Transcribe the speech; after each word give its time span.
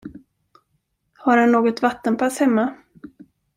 Har 1.17 1.37
han 1.37 1.51
något 1.51 1.81
vattenpass 1.81 2.39
hemma? 2.39 2.77